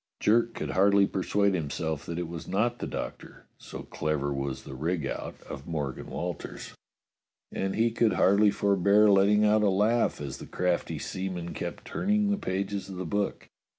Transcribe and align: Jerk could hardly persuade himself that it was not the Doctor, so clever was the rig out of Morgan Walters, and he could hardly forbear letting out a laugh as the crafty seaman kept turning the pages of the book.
Jerk 0.19 0.55
could 0.55 0.71
hardly 0.71 1.05
persuade 1.05 1.53
himself 1.53 2.07
that 2.07 2.17
it 2.17 2.27
was 2.27 2.47
not 2.47 2.79
the 2.79 2.87
Doctor, 2.87 3.45
so 3.59 3.83
clever 3.83 4.33
was 4.33 4.63
the 4.63 4.73
rig 4.73 5.05
out 5.05 5.39
of 5.43 5.67
Morgan 5.67 6.07
Walters, 6.07 6.73
and 7.51 7.75
he 7.75 7.91
could 7.91 8.13
hardly 8.13 8.49
forbear 8.49 9.11
letting 9.11 9.45
out 9.45 9.61
a 9.61 9.69
laugh 9.69 10.19
as 10.19 10.39
the 10.39 10.47
crafty 10.47 10.97
seaman 10.97 11.53
kept 11.53 11.85
turning 11.85 12.31
the 12.31 12.37
pages 12.37 12.89
of 12.89 12.95
the 12.95 13.05
book. 13.05 13.47